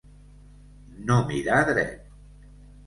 No 1.11 1.19
mirar 1.31 1.63
dret. 1.73 1.97